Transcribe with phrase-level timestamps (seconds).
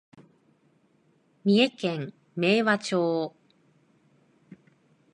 [1.45, 3.35] 三重県明和町